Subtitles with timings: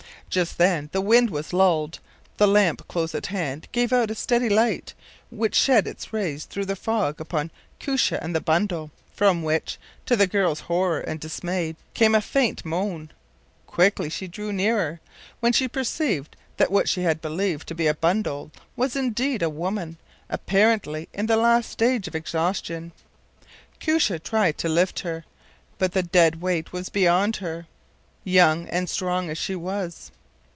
[0.31, 1.99] Just then the wind was lulled,
[2.37, 4.93] the lamp close at hand gave out a steady light,
[5.29, 10.15] which shed its rays through the fog upon Koosje and the bundle, from which, to
[10.15, 13.11] the girl’s horror and dismay, came a faint moan.
[13.67, 15.01] Quickly she drew nearer,
[15.41, 19.49] when she perceived that what she had believed to be a bundle was indeed a
[19.49, 19.97] woman,
[20.29, 22.93] apparently in the last stage of exhaustion.
[23.81, 25.25] Koosje tried to lift her;
[25.77, 27.67] but the dead weight was beyond her,
[28.23, 30.09] young and strong as she was.